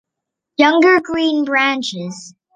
Younger 0.57 0.99
green 0.99 1.45
branches. 1.45 2.33